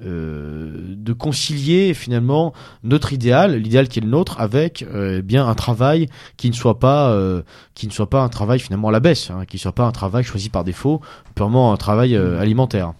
[0.00, 2.52] de concilier finalement
[2.82, 6.54] notre idéal, l'idéal qui est le nôtre, avec euh, eh bien un travail qui ne
[6.54, 7.42] soit pas euh,
[7.74, 9.86] qui ne soit pas un travail finalement à la baisse, hein, qui ne soit pas
[9.86, 11.00] un travail choisi par défaut,
[11.36, 12.94] purement un travail euh, alimentaire.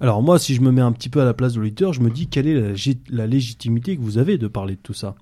[0.00, 2.00] Alors moi, si je me mets un petit peu à la place de l'auditeur, je
[2.00, 4.94] me dis quelle est la, lég- la légitimité que vous avez de parler de tout
[4.94, 5.14] ça.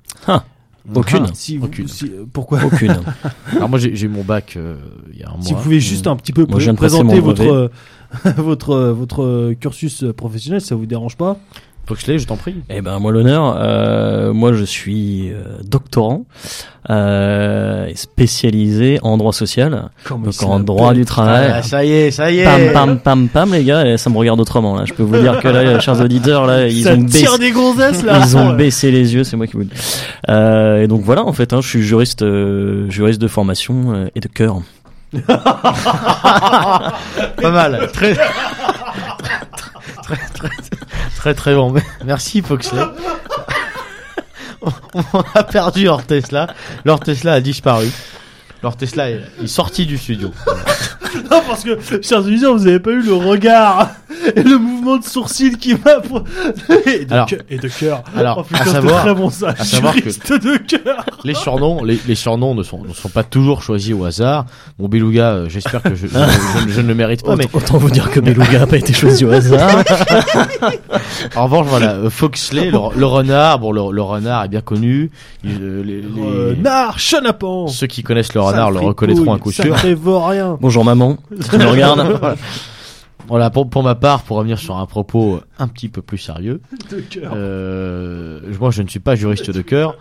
[0.94, 1.26] Aucune.
[1.34, 1.88] Si vous, Aucune.
[1.88, 2.96] si- euh, pourquoi Aucune.
[3.56, 4.76] Alors moi j'ai eu mon bac euh,
[5.12, 5.42] il y a un mois.
[5.42, 7.68] Si vous pouvez juste un petit peu Moi, présenter votre euh,
[8.36, 11.38] votre euh, votre cursus professionnel, ça vous dérange pas?
[11.86, 12.54] Foxley, je t'en prie.
[12.70, 13.56] Eh ben moi l'honneur.
[13.58, 16.26] Euh, moi je suis euh, doctorant,
[16.90, 21.50] euh, spécialisé en droit social, Comme donc en droit du travail.
[21.52, 22.44] Ah, ça y est, ça y est.
[22.44, 24.84] Pam pam pam pam les gars, ça me regarde autrement là.
[24.84, 28.02] Je peux vous dire que là, chers auditeurs, là ils ça ont baissé, des gonzesses
[28.04, 28.20] là.
[28.24, 30.02] ils ont baissé les yeux, c'est moi qui vous le dis.
[30.28, 34.08] Euh, et donc voilà, en fait, hein, je suis juriste, euh, juriste de formation euh,
[34.14, 34.62] et de cœur.
[35.26, 35.40] Pas
[37.42, 37.90] mal.
[37.92, 38.24] Très très
[40.02, 40.61] très très
[41.34, 41.74] très bon.
[42.04, 42.82] Merci Foxley.
[45.12, 46.46] On a perdu Lord Tesla.
[47.00, 47.88] Tesla a disparu.
[48.62, 50.32] Lord Tesla est sorti du studio.
[51.30, 53.90] Non, parce que, chers auditeurs, vous avez pas eu le regard
[54.36, 55.96] et le mouvement de sourcil qui m'a.
[56.86, 58.02] et, de Alors- cœur- et de cœur.
[58.16, 59.50] alors, oh, putain, à c'était savoir- très bon ça.
[59.58, 61.04] à savoir que- Juriste de cœur.
[61.24, 64.46] Les surnoms, les, les surnoms ne sont, ne sont pas toujours choisis au hasard.
[64.78, 67.78] Mon beluga, euh, j'espère que je, je, je- je ne le mérite pas, mais Autant,
[67.78, 69.70] vous dire que Beluga n'a pas été choisi au hasard.
[71.36, 75.10] en revanche, voilà, euh, Foxley, le, le renard, bon, le, le renard est bien connu.
[75.44, 77.66] Il, euh, les- les- Renard, chenapan.
[77.68, 79.76] ceux qui connaissent le renard le reconnaîtront à coup sûr.
[79.78, 79.86] Ça
[80.26, 80.56] rien.
[80.60, 81.18] Bonjour maman,
[81.50, 82.38] tu me regardes.
[83.28, 86.60] Voilà, pour, pour ma part, pour revenir sur un propos un petit peu plus sérieux,
[86.90, 87.32] De cœur.
[87.36, 89.96] euh, moi je ne suis pas juriste de cœur.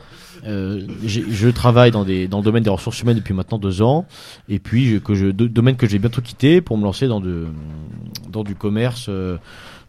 [0.48, 4.08] Euh, je travaille dans, des, dans le domaine des ressources humaines depuis maintenant deux ans,
[4.50, 7.20] et puis je- que je, de- domaine que j'ai bientôt quitté pour me lancer dans,
[7.22, 7.46] de,
[8.28, 9.38] dans du commerce, euh,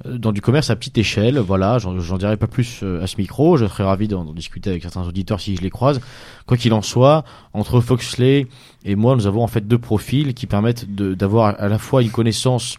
[0.05, 1.39] dans du commerce à petite échelle.
[1.39, 3.57] Voilà, j'en dirai pas plus euh, à ce micro.
[3.57, 6.01] Je serais ravi d'en discuter avec certains auditeurs si je les croise.
[6.47, 8.47] Quoi qu'il en soit, entre Foxley
[8.85, 12.11] et moi, nous avons en fait deux profils qui permettent d'avoir à la fois une
[12.11, 12.79] connaissance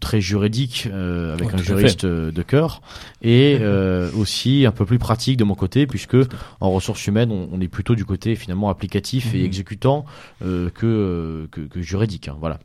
[0.00, 2.82] très juridique euh, avec Ouais, un juriste euh, de cœur
[3.20, 6.16] et euh, aussi un peu plus pratique de mon côté puisque
[6.60, 9.44] en ressources humaines on, on est plutôt du côté finalement applicatif et Mhm.
[9.46, 10.04] exécutant
[10.44, 12.60] euh, que, euh, que que juridique hein, voilà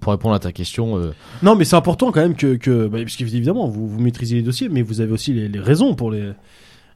[0.00, 2.98] pour répondre à ta question euh, Non, mais c'est important quand même que, que bah,
[3.00, 6.10] parce qu'évidemment, vous, vous maîtrisez les dossiers, mais vous avez aussi les, les raisons pour
[6.10, 6.32] les,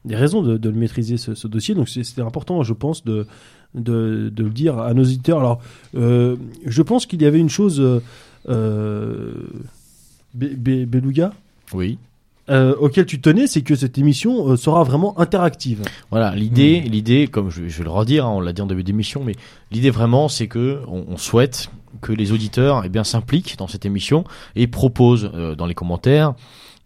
[0.05, 1.75] les raisons de, de le maîtriser ce, ce dossier.
[1.75, 3.27] Donc c'était important, je pense, de,
[3.75, 5.39] de, de le dire à nos auditeurs.
[5.39, 5.61] Alors,
[5.95, 6.35] euh,
[6.65, 7.81] je pense qu'il y avait une chose,
[8.49, 9.33] euh,
[10.33, 11.33] Beluga,
[11.73, 11.97] oui
[12.49, 15.83] euh, auquel tu tenais, c'est que cette émission euh, sera vraiment interactive.
[16.09, 18.83] Voilà, l'idée, l'idée, comme je, je vais le redire, hein, on l'a dit en début
[18.83, 19.35] d'émission, mais
[19.71, 21.69] l'idée vraiment, c'est que on, on souhaite
[22.01, 24.23] que les auditeurs, eh bien, s'impliquent dans cette émission
[24.55, 26.33] et proposent euh, dans les commentaires,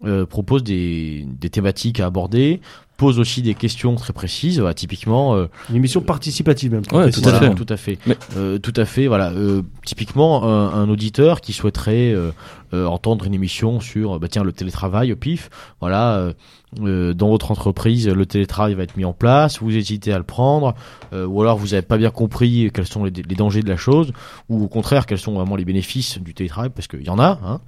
[0.06, 2.62] euh, proposent des, des thématiques à aborder,
[2.98, 4.60] posent aussi des questions très précises.
[4.60, 6.84] Voilà, typiquement, euh, Une émission participative même.
[6.92, 7.56] Ouais, tout à voilà, fait.
[7.56, 9.08] tout à fait, Mais- Euh, tout à fait.
[9.08, 12.32] Voilà, euh, typiquement un, un auditeur qui souhaiterait euh,
[12.74, 15.50] euh, entendre une émission sur, bah tiens, le télétravail au pif.
[15.82, 16.34] Voilà, euh,
[16.82, 19.60] euh, dans votre entreprise, le télétravail va être mis en place.
[19.60, 20.74] Vous hésitez à le prendre,
[21.14, 23.78] euh, ou alors vous n'avez pas bien compris quels sont les, les dangers de la
[23.78, 24.12] chose,
[24.50, 27.40] ou au contraire quels sont vraiment les bénéfices du télétravail, parce qu'il y en a.
[27.46, 27.60] Hein.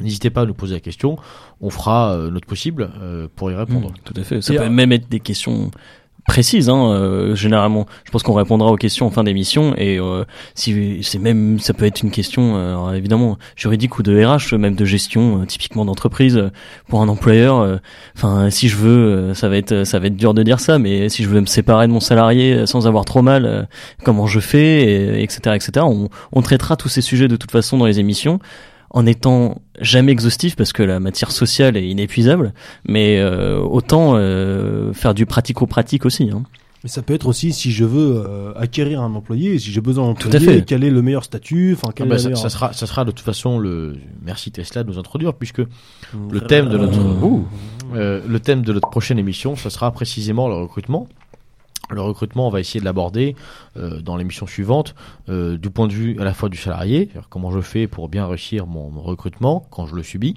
[0.00, 1.16] N'hésitez pas à nous poser la question.
[1.60, 3.90] On fera euh, notre possible euh, pour y répondre.
[3.90, 4.40] Mm, tout à fait.
[4.42, 5.70] Ça Et, peut même être des questions
[6.26, 7.86] précises, hein, euh, généralement.
[8.04, 11.74] Je pense qu'on répondra aux questions en fin d'émission et euh, si c'est même, ça
[11.74, 15.84] peut être une question, euh, évidemment juridique ou de RH, même de gestion, euh, typiquement
[15.84, 16.50] d'entreprise
[16.88, 17.60] pour un employeur.
[17.60, 17.76] euh,
[18.16, 21.10] Enfin, si je veux, ça va être, ça va être dur de dire ça, mais
[21.10, 23.62] si je veux me séparer de mon salarié sans avoir trop mal, euh,
[24.02, 25.84] comment je fais, et, etc., etc.
[25.86, 28.38] On, on traitera tous ces sujets de toute façon dans les émissions
[28.94, 32.54] en étant jamais exhaustif parce que la matière sociale est inépuisable,
[32.86, 36.30] mais euh, autant euh, faire du pratico-pratique aussi.
[36.32, 36.44] Hein.
[36.84, 40.06] Mais ça peut être aussi si je veux euh, acquérir un employé, si j'ai besoin
[40.06, 40.64] d'un Tout à employé, fait.
[40.64, 43.04] quel est le meilleur statut, enfin Ah quel bah, est ça, ça sera, ça sera
[43.04, 43.96] de toute façon le.
[44.22, 45.62] Merci Tesla de nous introduire, puisque
[46.30, 47.48] le thème de notre, Ouh.
[47.94, 51.08] Euh, le thème de notre prochaine émission, ce sera précisément le recrutement.
[51.90, 53.36] Le recrutement, on va essayer de l'aborder
[53.76, 54.94] euh, dans l'émission suivante
[55.28, 58.26] euh, du point de vue à la fois du salarié, comment je fais pour bien
[58.26, 60.34] réussir mon, recrutement quand je le subis,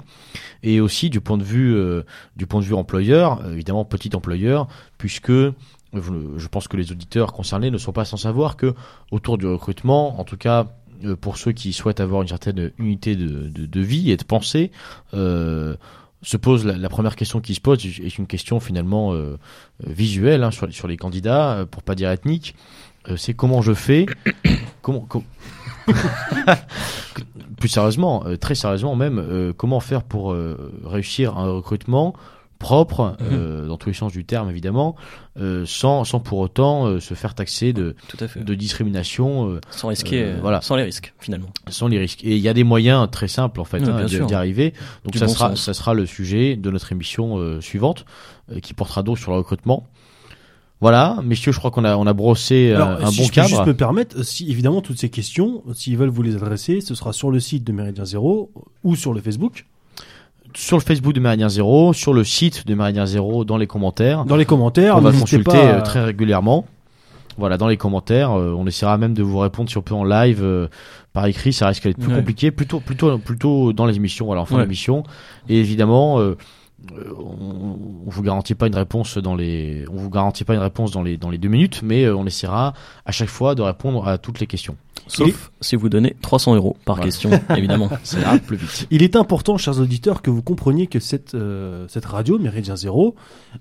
[0.64, 2.04] et aussi du point de vue euh,
[2.36, 7.32] du point de vue employeur, euh, évidemment petit employeur, puisque je pense que les auditeurs
[7.32, 8.74] concernés ne sont pas sans savoir que
[9.12, 10.68] autour du recrutement, en tout cas
[11.22, 14.72] pour ceux qui souhaitent avoir une certaine unité de, vie et de pensée,
[16.22, 19.38] se pose la, première question qui se pose est une question finalement euh, euh,
[19.86, 22.56] visuelle hein, sur, les candidats, euh, pour pas dire ethnique.
[23.16, 24.06] C'est comment je fais,
[24.82, 25.24] comment, com-
[27.58, 30.36] plus sérieusement, très sérieusement même, comment faire pour
[30.84, 32.14] réussir un recrutement
[32.58, 34.96] propre, euh, dans tous les sens du terme évidemment,
[35.40, 38.44] euh, sans, sans pour autant euh, se faire taxer de, Tout à fait.
[38.44, 40.62] de discrimination euh, Sans risquer, voilà.
[40.62, 41.48] sans les risques finalement.
[41.70, 42.24] sans les risques.
[42.24, 44.74] Et il y a des moyens très simples en fait hein, d'y arriver.
[45.04, 45.62] Donc Du ça bon sera sens.
[45.64, 48.06] ça sera le sujet de notre émission euh, suivante
[48.52, 49.86] euh, qui portera donc sur le recrutement.
[50.80, 53.34] Voilà, messieurs, je crois qu'on a on a brossé Alors, un si bon je peux
[53.36, 53.48] cadre.
[53.50, 57.14] juste me permettre, si évidemment toutes ces questions, s'ils veulent vous les adresser, ce sera
[57.14, 58.52] sur le site de Méridien Zéro
[58.84, 59.66] ou sur le Facebook,
[60.60, 64.26] Sur le Facebook de Méridien Zéro, sur le site de Méridien Zéro, dans les commentaires.
[64.26, 64.98] dans les commentaires.
[64.98, 66.66] on va consulter pas euh, très régulièrement.
[67.38, 70.04] Voilà, dans les commentaires, euh, on essaiera même de vous répondre si on peut en
[70.04, 70.68] live euh,
[71.14, 71.54] par écrit.
[71.54, 72.16] Ça risque d'être plus Ouais.
[72.18, 74.64] compliqué, plutôt plutôt plutôt dans les émissions, voilà, en fin Ouais.
[74.64, 75.04] d'émission.
[75.48, 76.36] Et évidemment, euh,
[77.18, 80.92] on, on vous garantit pas une réponse dans les, on vous garantit pas une réponse
[80.92, 82.74] dans les dans les deux minutes, mais euh, on essaiera
[83.06, 84.78] à chaque fois de répondre à toutes les questions.
[85.08, 87.90] Sauf si vous donnez 300 euros par question, évidemment.
[88.04, 88.88] Ça ira plus vite.
[88.92, 93.16] Il est important, chers auditeurs, que vous compreniez que cette, euh, cette radio, Méridien Zéro,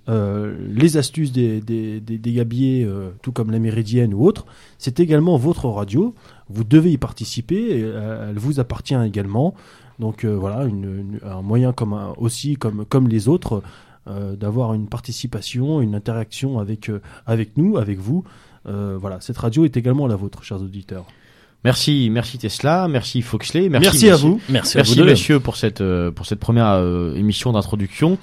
[0.08, 4.46] euh, les astuces des, des, des, des gabiers, euh, tout comme la Méridienne ou autre,
[4.78, 6.14] c'est également votre radio.
[6.48, 9.54] Vous devez y participer, et, euh, elle vous appartient également.
[9.98, 13.62] Donc euh, voilà, une, une- un moyen comme un- aussi comme, comme les autres
[14.08, 18.24] euh, d'avoir une participation, une interaction avec, euh, avec nous, avec vous.
[18.68, 21.04] Euh, voilà, cette radio est également la vôtre, chers auditeurs.
[21.64, 24.40] Merci, merci Tesla, merci Foxley, merci, Merci, à vous.
[24.48, 25.06] Merci, à Merci vous deux.
[25.06, 25.82] messieurs pour cette
[26.14, 28.18] pour cette première euh, émission d'introduction.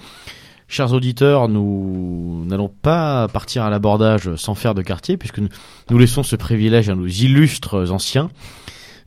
[0.70, 5.50] Chers auditeurs, nous n'allons pas partir à l'abordage sans faire de quartier puisque nous,
[5.90, 8.30] nous laissons ce privilège à nos illustres anciens.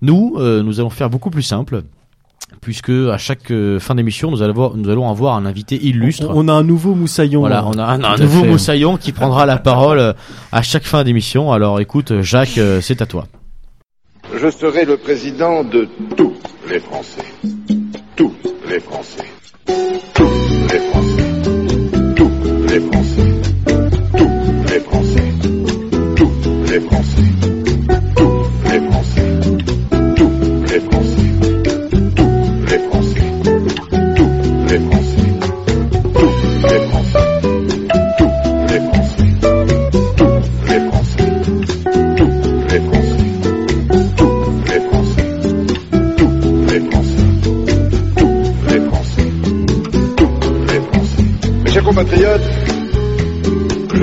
[0.03, 1.83] Nous, euh, nous allons faire beaucoup plus simple
[2.61, 6.27] puisque à chaque euh, fin d'émission, nous allons avoir, nous allons avoir un invité illustre.
[6.29, 7.41] On, on a un nouveau moussaillon.
[7.41, 8.49] Voilà, on a un, nouveau fait.
[8.49, 10.13] moussaillon qui prendra la parole euh,
[10.53, 11.53] à chaque fin d'émission.
[11.53, 13.27] Alors écoute, Jacques, euh, c'est à toi.
[14.35, 16.35] Je serai le président de tous
[16.69, 17.23] les Français.
[18.17, 18.35] Tous
[18.69, 19.25] les Français.
[20.15, 20.25] Tous
[20.73, 21.33] les Français.
[22.17, 22.31] Tous
[22.69, 23.33] les Français.
[24.17, 25.33] Tous les Français.
[26.17, 27.36] Tous les Français.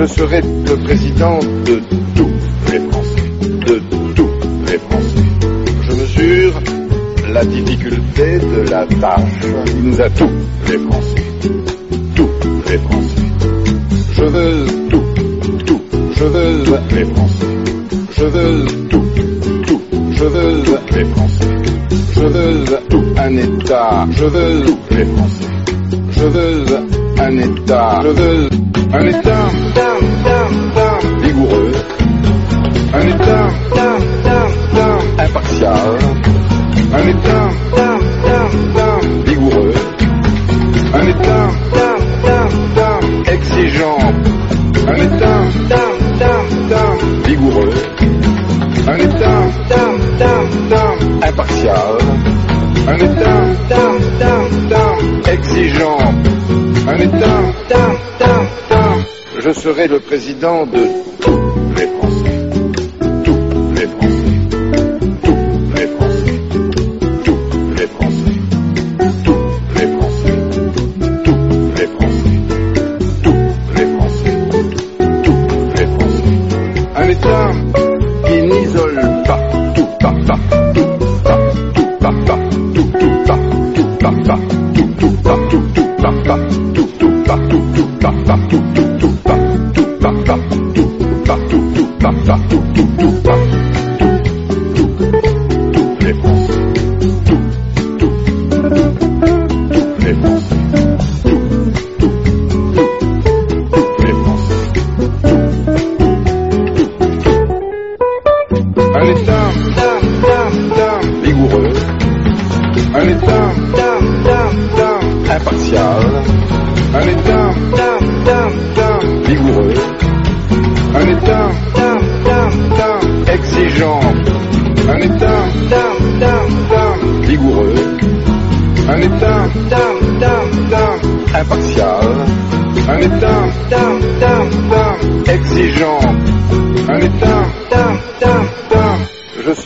[0.06, 1.80] Je serai le président de
[2.14, 2.30] tous
[2.70, 3.80] les Français, de
[4.14, 4.30] tous
[4.66, 5.24] les Français.
[5.80, 6.52] Je mesure
[7.32, 10.30] la difficulté de la tâche qui nous a tous
[10.68, 11.24] les Français,
[12.14, 12.30] tous
[12.70, 13.22] les Français.
[14.12, 15.04] Je veux tout,
[15.66, 15.82] tout,
[16.16, 17.46] je veux les Français.
[18.18, 19.04] Je veux tout,
[19.66, 20.62] tout, je veux
[20.96, 21.48] les Français.
[22.14, 24.06] Je veux tout un État.
[24.10, 25.44] Je veux tous les Français.
[26.10, 26.64] Je veux
[27.18, 28.00] un État.
[28.02, 28.48] Je veux
[28.94, 29.48] un État
[31.20, 31.72] vigoureux.
[32.92, 33.48] Un État
[35.18, 35.98] impartial.
[36.92, 37.48] Un État
[39.26, 39.74] vigoureux.
[40.94, 41.50] Un État
[43.32, 43.98] exigeant.
[44.86, 45.38] Un État
[47.26, 47.74] vigoureux.
[48.86, 49.40] Un État
[51.22, 51.98] impartial.
[52.86, 53.42] Un État
[55.32, 55.98] exigeant.
[56.86, 58.43] Un État
[59.44, 61.43] je serai le président de